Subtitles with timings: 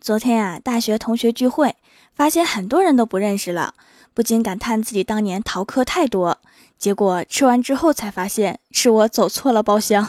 [0.00, 1.76] 昨天啊，大学同学聚会，
[2.14, 3.74] 发现很多人都不认识了，
[4.14, 6.38] 不禁感叹自己当年逃课太多。
[6.78, 10.08] 结果吃完之后才发现，是我走错了包厢。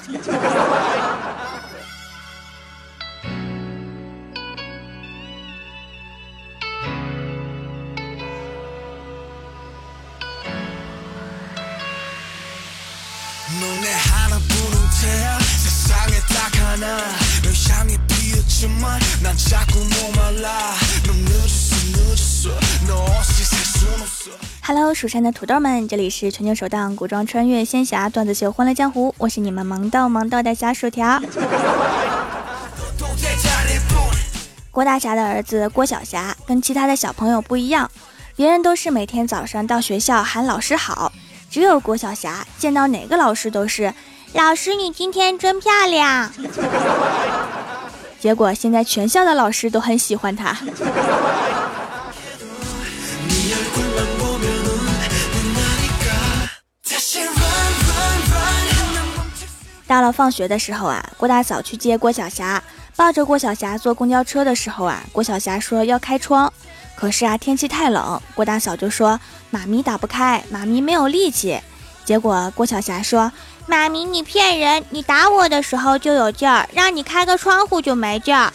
[24.61, 31.19] Hello，蜀山的土豆们，这里是全球首档古装穿越仙侠段子秀《欢乐江湖》，我是你们萌到萌到的小薯条。
[34.69, 37.89] 郭大侠的儿子郭晓霞跟其他的小朋友不一样，
[38.35, 41.11] 别人都是每天早上到学校喊老师好，
[41.49, 43.91] 只有郭晓霞见到哪个老师都是
[44.33, 46.31] 老师你今天真漂亮。
[48.21, 50.55] 结果现在全校的老师都很喜欢他。
[59.87, 62.63] 到了放学的时候啊，郭大嫂去接郭晓霞，
[62.95, 66.53] 抱着郭晓霞坐公交车的时候啊，郭晓霞说要开窗，
[66.95, 69.19] 可是啊天气太冷，郭大嫂就说
[69.49, 71.59] 妈咪打不开，妈咪没有力气。
[72.05, 73.31] 结果郭晓霞说。
[73.67, 74.83] 妈咪，你骗人！
[74.89, 78.51] 你打我的时候就有劲儿，让你开个窗户就没劲儿。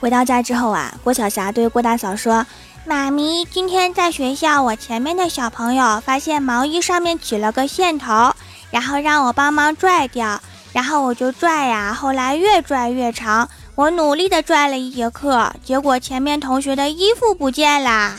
[0.00, 2.44] 回到家之后啊，郭晓霞对郭大嫂说
[2.84, 8.34] ：“妈咪，今天在学校，我前面的小朋友发现毛衣上面起了个线头，
[8.70, 10.40] 然后让我帮忙拽掉，
[10.72, 18.14] 然后我就拽呀，后来越拽越长。”我努力的拽了一节课，结果前面同学的衣服不见啦。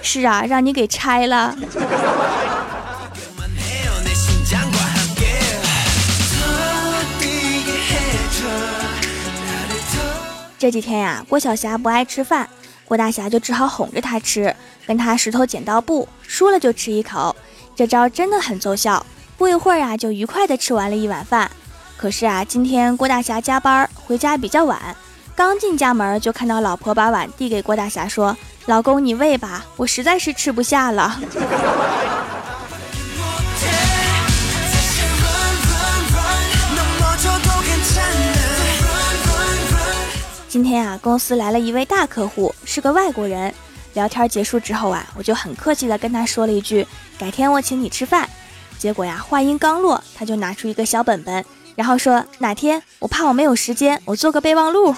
[0.00, 1.56] 是啊，让你给拆了。
[10.56, 12.48] 这几天呀，郭晓霞不爱吃饭，
[12.84, 14.54] 郭大侠就只好哄着她吃，
[14.86, 17.34] 跟她石头剪刀布，输了就吃一口。
[17.74, 19.04] 这招真的很奏效，
[19.36, 21.50] 不一会儿啊，就愉快的吃完了一碗饭。
[22.02, 24.76] 可是啊，今天郭大侠加班回家比较晚，
[25.36, 28.36] 刚进家门就看到老婆把碗递给郭大侠，说
[28.66, 31.20] ：“老公，你喂吧，我实在是吃不下了。
[40.48, 43.54] ”今天啊，公司来了一位大客户，是个外国人。
[43.94, 46.84] 聊天结束之后啊，我就很客气的跟他说了一句
[47.16, 48.28] ：“改天我请你吃饭。”
[48.76, 51.44] 结果呀，话音刚落，他就拿出一个小本本。
[51.74, 54.94] 然后说哪天我怕我没有时间，我做个备忘录。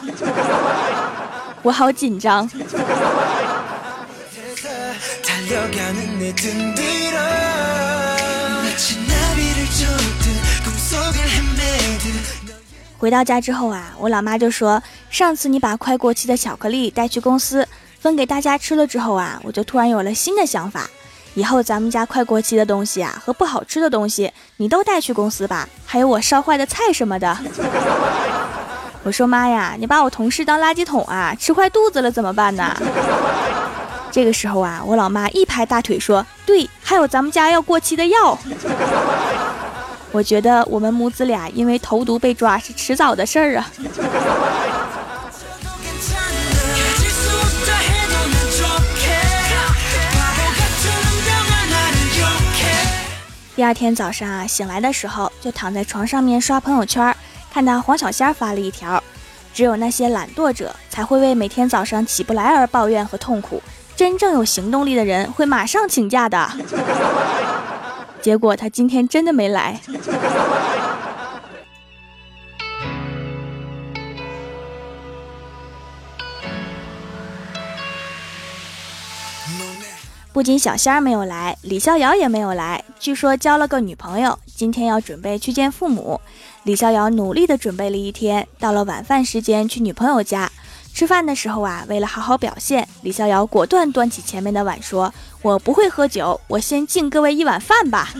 [1.62, 2.48] 我好紧张。
[12.98, 17.66] 回到家之后啊，我老妈就说：“上次你把快过期的巧克力带去公司
[18.00, 20.88] 分给大家吃了之后啊，我就突然有了新的想法。”
[21.34, 25.68] 以后咱们家快过期的东西啊和不好吃的东西，你都带去公司吧。
[25.84, 27.36] 还有我烧坏的菜什么的。
[29.02, 31.34] 我说妈呀，你把我同事当垃圾桶啊？
[31.38, 32.74] 吃坏肚子了怎么办呢？
[34.10, 38.38] 这个时候啊，我老妈一拍大腿说：“对，还有咱们家要过期的药。
[40.12, 43.68] ”我觉得我们母子俩因为投毒被抓是迟早的事儿啊。
[53.56, 57.14] 第二天早上啊，醒来的时候就躺在床上面刷朋友圈，
[57.52, 59.00] 看到黄小仙发了一条
[59.54, 63.62] ：“只有那些懒惰者才会为每天早上起不来而抱怨和痛苦，
[63.94, 66.50] 真正有行动力的人会马上请假的。”
[68.20, 69.80] 结果他今天真的没来。
[80.34, 82.82] 不仅小仙儿没有来，李逍遥也没有来。
[82.98, 86.20] 据说交了个女朋友，今天要准备去见父母。
[86.64, 90.50] 李逍遥努力的准备了一天，到了晚饭时间去女朋友家
[90.92, 98.12] 吃饭的时候啊，为了好好表现，李逍遥果断端起前面的碗说：“我不会喝酒，我先敬各位一碗饭吧。”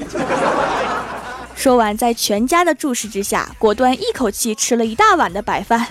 [1.57, 5.89] 说完，在全家的注视之下，果断一口气吃了一大碗的白饭。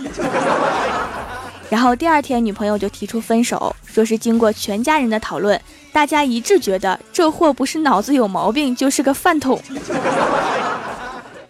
[1.69, 5.59] 然后第二天，女朋友就提出分手，说是经过全家人的讨论，
[5.93, 9.61] 大家一致觉得这货不是脑子有毛病，就是个饭桶。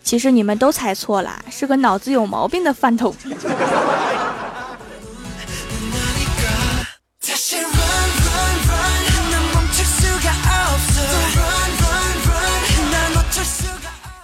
[0.03, 3.15] 其实你们都猜错了，是个脑子有毛病的饭桶。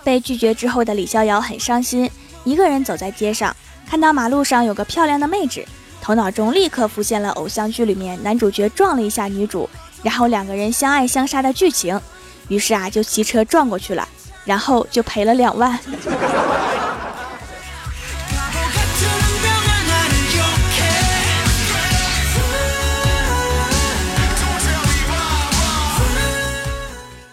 [0.04, 2.12] 被拒绝之后的李逍遥很伤心，
[2.44, 3.56] 一个人走在街上，
[3.88, 5.64] 看到马路上有个漂亮的妹子，
[6.02, 9.70] 头脑中立刻浮现了偶像剧里面男主角撞了一下女主，
[10.04, 12.00] 然后两个人相爱相杀的剧情。
[12.48, 14.08] 于是啊，就骑车撞过去了，
[14.44, 15.80] 然后就赔了两万。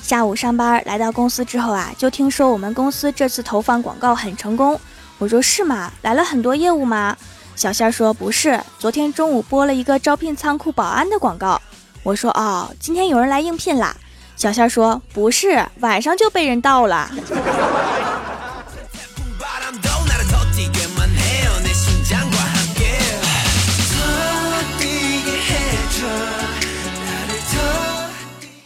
[0.02, 4.78] 下午上班来到公司之后啊，就听说我们公司这次投放广告很成功。
[5.18, 5.90] 我说是吗？
[6.02, 7.16] 来了很多业务吗？
[7.56, 11.60] 小仙儿说不是，昨天中午播了一个招聘仓库保安的广告。
[12.06, 13.96] 我说哦，今天有人来应聘啦。
[14.36, 17.10] 小仙说不是，晚上就被人盗了。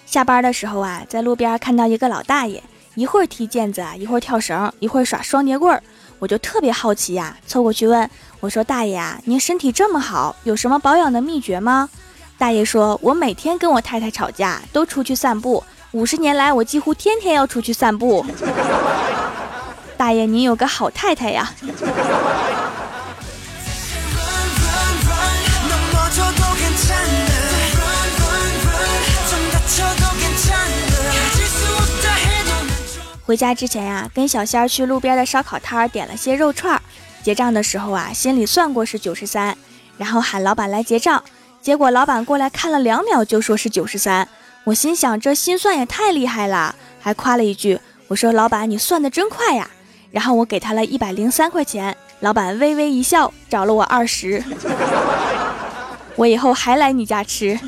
[0.04, 2.62] 下班的时候啊，在路边看到一个老大爷，
[2.94, 5.82] 一会儿踢毽子，一会儿跳绳，一会儿耍双截棍儿，
[6.18, 8.10] 我就特别好奇呀，凑过去问
[8.40, 11.88] 我说：“大爷啊，您身体这么好，有什么保养的秘诀吗？”
[12.40, 18.24] 大爷说：“我每天跟我太太吵架，都出去散步，五十年来我几乎天天要出去散步。
[19.98, 21.52] ”大爷，您有个好太太呀。
[33.26, 36.80] 回家之前呀，跟小仙儿去路边的烧烤摊儿点了些肉串儿，
[37.22, 39.54] 结账的时候啊，心里算过是九十三，
[39.98, 41.22] 然后喊老板来结账，
[41.62, 44.26] 结果老板过来看了两秒就说是九十三，
[44.64, 47.78] 我心想这心算也太厉害了，还夸了一句，
[48.08, 49.68] 我说老板你算的真快呀，
[50.10, 54.42] 然后我给他了一百零三块钱，老板微微一笑，找了我二十，
[56.16, 57.58] 我以后还来你家吃。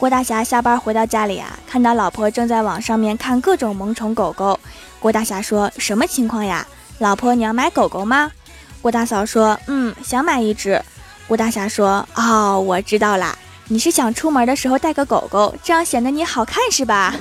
[0.00, 4.58] 郭大侠下班回到家里啊，看到老婆正在网上面看各种萌宠狗狗。
[4.98, 6.66] 郭大侠说：“什么情况呀？
[7.00, 8.32] 老婆，你要买狗狗吗？”
[8.80, 10.80] 郭大嫂说：“嗯，想买一只。”
[11.28, 13.36] 郭大侠说：“哦，我知道啦，
[13.68, 17.14] 你是想出门的时候带个狗狗，这样显得你好看是吧？”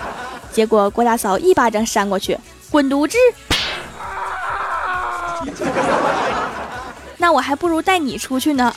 [0.52, 2.38] 结果郭大嫂一巴掌扇过去，
[2.70, 3.16] 滚犊子！
[7.16, 8.70] 那我还不如带你出去呢。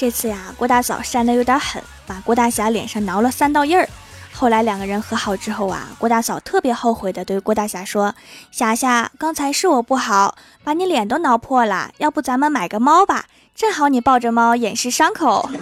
[0.00, 3.86] 这次呀，郭大嫂扇的有点狠，把郭大侠脸上挠了三道印儿。
[4.32, 8.14] 后来两个人和好之后啊，郭大嫂特别后悔的对郭大侠说
[8.50, 11.90] ：“侠侠，刚才是我不好，把你脸都挠破了。
[11.98, 15.50] 要不咱们买个猫吧，正好你抱着猫掩饰伤口。”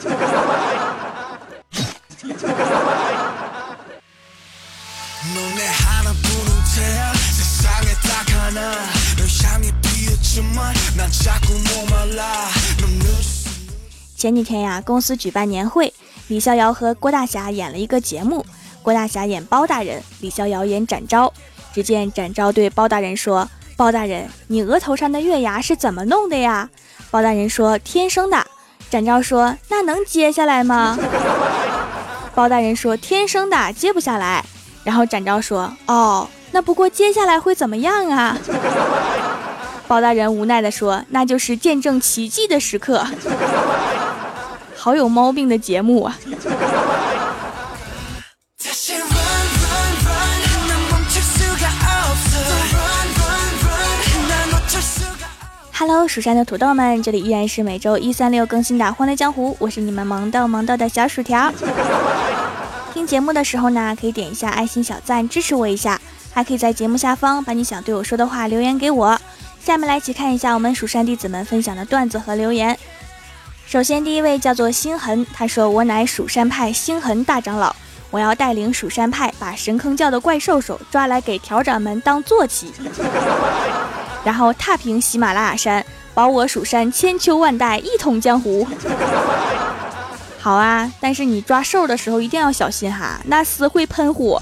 [14.18, 15.94] 前几天呀，公司举办年会，
[16.26, 18.44] 李逍遥和郭大侠演了一个节目。
[18.82, 21.32] 郭大侠演包大人，李逍遥演展昭。
[21.72, 23.48] 只见展昭对包大人说
[23.78, 26.68] ：“包大人，你额头上的月牙是怎么弄的呀？”
[27.12, 28.44] 包大人说：“天生的。”
[28.90, 30.98] 展昭说：“那能接下来吗？”
[32.34, 34.44] 包大人说：“天生的，接不下来。”
[34.82, 38.36] 然后展昭说：“哦，那不过接下来会怎么样啊？”
[39.88, 43.06] 包大人无奈地说：“那就是见证奇迹的时刻。”
[44.76, 46.16] 好有毛病的节目啊
[55.72, 61.50] ！Hello，蜀山的土豆们，这里依然是每周一、三、六更新的《欢乐江湖》，我是你们萌豆萌豆的小薯条。
[62.92, 65.98] 听节目的时候呢，可以点一下爱心小赞支持我一下，
[66.32, 69.18] 还可以在节目下方把你想对我说的话留言给我。
[69.68, 72.74] 下面来一起看一下我们蜀山弟子们分享的段子和留言。
[73.66, 77.76] 首先，第一位叫做星痕，他说：“我乃蜀山派星痕大长老，
[78.10, 82.72] 我要带领蜀山派把神坑教的怪兽手抓来给条掌门当坐骑，
[84.24, 85.84] 然后踏平喜马拉雅山，
[86.14, 88.66] 保我蜀山千秋万代，一统江湖。
[90.40, 94.40] ”好啊，但是你抓兽的时候一定要小心哈，那厮会喷火。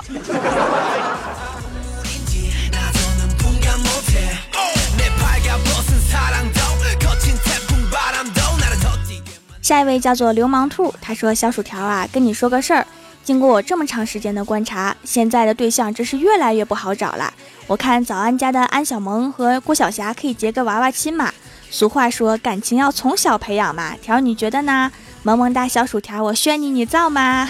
[9.67, 12.87] 下一位叫做流氓兔，他说：“小薯条啊，跟你说个事儿。
[13.25, 17.35] 经过我这么长时间的观察，现在的对象真是越来越不好找了。
[17.67, 21.33] 我看早安家的安小萌和郭晓霞可以结个娃娃亲嘛。
[21.69, 23.97] 俗话说，感情要从小培养嘛。
[24.01, 24.93] 条，你觉得呢？
[25.25, 27.49] 萌萌哒小薯条，我炫你，你造吗？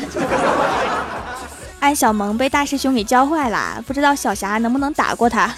[1.80, 5.54] 安小萌被大师兄给教坏了，不知道小霞能不能打过他。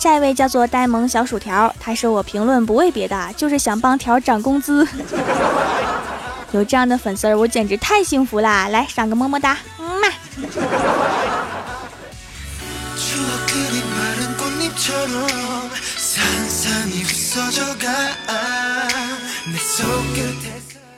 [0.00, 4.88] 下一位叫做呆萌小薯条，他说我评论不为别的，就是想帮条涨工资。
[6.52, 8.68] 有这样的粉丝儿，我简直太幸福啦！
[8.68, 10.08] 来，赏个么么哒，嗯嘛。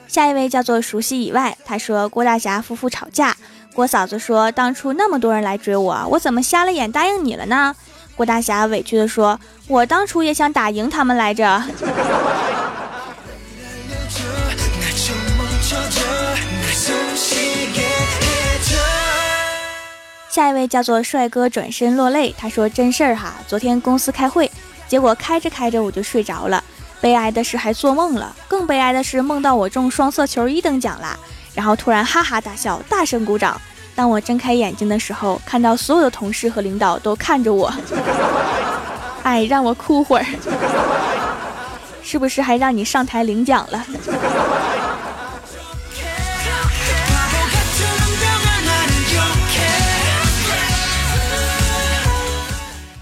[0.06, 3.36] 下一位叫做熟悉以外，他说郭大侠夫妇吵架，
[3.74, 7.74] 郭嫂子说当初那么多人来追我，我怎么瞎了眼答应你了呢？
[8.14, 11.62] 郭大侠委屈地说：“我当初也想打赢他们来着。”
[20.28, 24.50] 下一位叫做帅哥转身落泪，他说：“真事儿哈，昨天公司开会，
[24.88, 26.62] 结果开着开着我就睡着了。
[27.00, 31.18] 悲哀的是还做梦了，更悲哀的是梦到我中双色球一等奖啦，
[31.54, 33.60] 然后突然哈哈大笑，大声鼓掌。”
[33.94, 37.72] 当我睁开眼睛的时候，看到所有的同事和领导都看着我，
[39.22, 40.26] 哎，让我哭会儿，
[42.02, 43.84] 是不是还让你上台领奖了？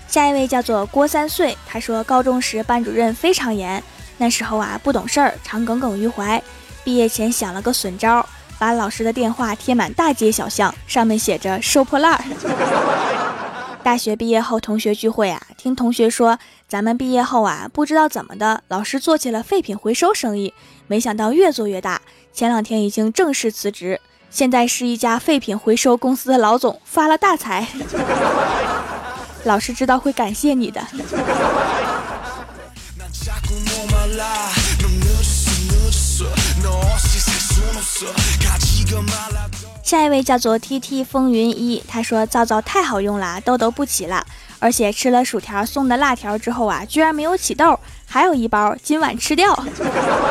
[0.08, 3.80] 下一位叫做郭三岁，他说高中时班主任非常严，
[4.18, 6.42] 那时候啊不懂事儿，常耿耿于怀，
[6.82, 8.26] 毕业前想了个损招。
[8.60, 12.22] 把老师的电话贴满大街小巷，上面写着收破烂儿。
[13.82, 16.38] 大学毕业后同学聚会啊，听同学说，
[16.68, 20.52] 咱们毕业后啊，不知道怎么的，老师做起了废品回收生意，
[20.86, 22.02] 没想到越做越大。
[22.34, 23.98] 前两天已经正式辞职，
[24.28, 27.66] 现在是一家废品回收公司的老总，发了大财。
[29.44, 30.86] 老师知道会感谢你的。
[39.82, 44.24] 下一位叫做 T T 风云一，他说皂皂太好用了，痘痘不起了，
[44.58, 49.52] 而且吃了薯条送的辣条之后啊，居然没有起痘，还有一包，今晚吃掉。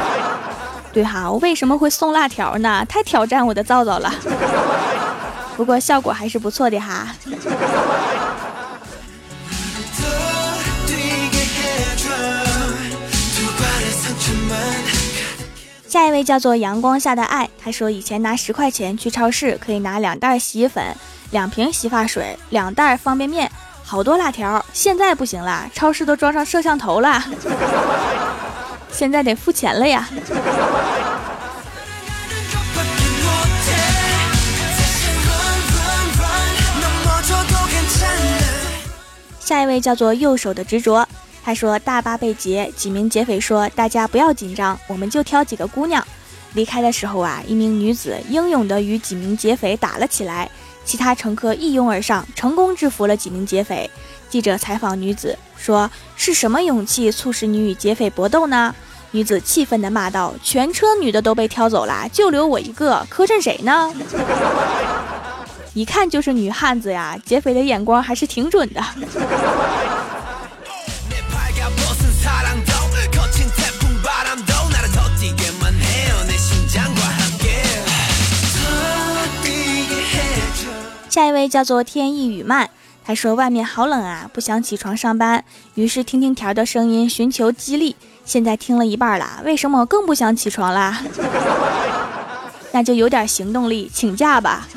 [0.94, 2.86] 对哈，我为什么会送辣条呢？
[2.88, 4.12] 太挑战我的皂皂了，
[5.56, 7.08] 不过效果还是不错的哈。
[16.00, 20.82] 下一位叫做阳光下的爱，他说以前拿十块钱去超市可以拿两袋洗衣粉、
[21.32, 23.52] 两瓶洗发水、两袋方便面、
[23.84, 27.22] 好多辣条，现在不行了，超市都装上摄像头了，
[28.90, 30.08] 现在得付钱了呀。
[39.42, 41.06] 下一位叫做右手的执着。
[41.50, 46.06] 他说：“大巴被劫，几名劫匪说：‘大家不要紧张，我们就挑几个姑娘。’
[46.54, 50.48] 离开的时候啊，一名女子英勇地与几名劫匪打了起来，
[50.86, 53.90] 其他乘客一拥而上，成功制服了几名劫匪。
[54.30, 58.76] 记者采访女子说：‘是什么勇气促使你与劫匪搏斗呢？’
[59.10, 63.92] 女子气愤地骂道：‘全车女的都被挑走了，就留我一个，磕碜谁呢？’
[65.74, 68.84] 一看就是女汉子呀，劫匪的眼光还是挺准的。”
[81.10, 82.70] 下一位叫做天意雨漫，
[83.04, 87.96] 他说外面好冷啊，不想起床上班，于是听听条的声音寻求激励。
[88.24, 91.02] 现在听了一半了，为什么我更不想起床啦？
[92.72, 94.68] 那就有点行动力，请假吧。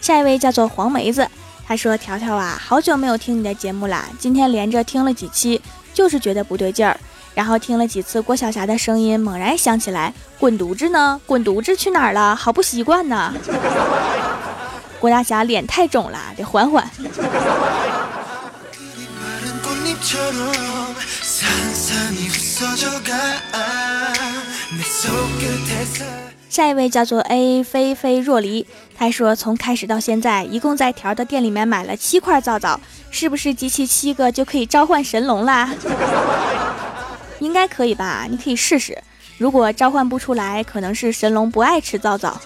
[0.00, 1.28] 下一位叫做黄梅子，
[1.66, 5.62] 他说条条啊，好久没有听你的节目啦，今天连着听了几期。
[5.96, 6.94] 就是觉得不对劲儿，
[7.34, 11.18] 然后听了几次郭晓霞的声音，猛然想起来，滚犊子呢？
[11.24, 12.36] 滚犊子去哪儿了？
[12.36, 13.32] 好不习惯呢。
[15.00, 16.86] 郭大侠脸太肿了，得缓缓。
[26.48, 32.80] 下一位叫做 A 菲菲若离，他说从开始到现在，一共在条的店里面买了七块皂皂。
[33.10, 35.74] 是不是集齐七个就可以召唤神龙啦？
[37.40, 38.26] 应该可以吧？
[38.28, 38.96] 你可以试试。
[39.38, 42.40] 如果召唤不出来，可能是神龙不爱吃皂皂。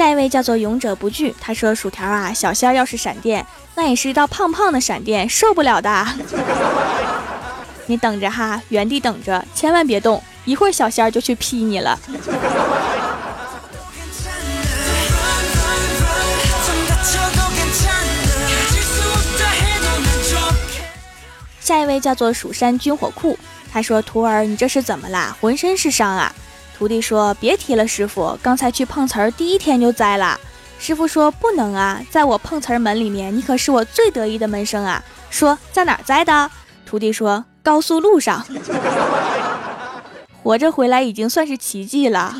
[0.00, 6.06] 下一位叫做勇者不惧，他说薯条啊，小仙要是闪电，那也是一道胖胖的闪电，受不了的。
[7.84, 12.00] 你等着哈，原地等着，千万别动，一会儿小仙儿就去劈你了。
[21.60, 23.38] 下一位叫做蜀山军火库，
[23.70, 25.36] 他说：“徒儿，你这是怎么啦？
[25.42, 26.34] 浑身是伤啊！”
[26.80, 30.40] 徒弟说：“别提了，师傅，刚才去碰瓷儿，第一天就栽了。”
[30.80, 36.50] 师傅说：“不能啊，在我碰瓷儿门里面，你可是我最得意的门生啊。”说：“在哪儿栽的？”
[36.86, 38.42] 徒弟说：“高速路上。
[40.42, 42.34] ”活着回来已经算是奇迹了。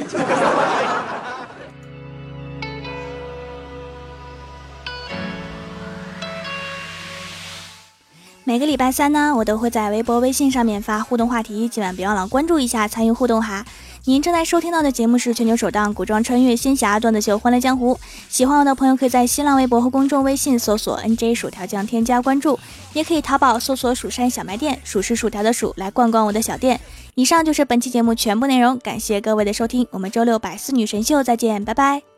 [8.44, 13.66] 每个礼拜三呢，我都会在微博、微信上面发互动话题，今晚别忘了关注一下，参与互动哈。
[14.10, 17.94] 您正在收听到的节目是全球首档古装穿越仙侠段子秀《欢乐江湖》，
[18.28, 22.58] 喜欢我的朋友可以在新浪微博和公众微信搜索 “nj 薯条酱”添加关注，
[22.92, 26.80] 也可以淘宝搜索“蜀山小卖店”，数是薯条的数，来逛逛我的小店。
[27.14, 32.09] 以上就是本期节目全部内容，感谢各位的收听，我们周六百思女神秀再见，拜拜。